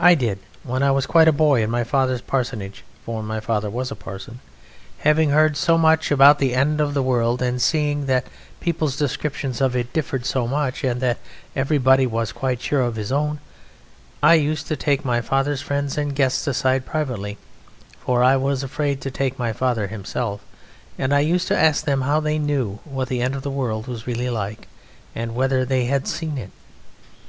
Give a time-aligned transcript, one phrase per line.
[0.00, 0.40] I did....
[0.64, 3.94] When I was quite a boy in my father's parsonage (for my father was a
[3.94, 4.40] parson),
[4.98, 8.26] having heard so much about the End of the World and seeing that
[8.58, 11.18] people's descriptions of it differed so much and that
[11.54, 13.38] everybody was quite sure of his own,
[14.24, 17.38] I used to take my father's friends and guests aside privately,
[18.00, 20.40] for I was afraid to take my father himself,
[20.98, 23.86] and I used to ask them how they knew what the End of the World
[23.86, 24.66] was really like,
[25.14, 26.50] and whether they had seen it.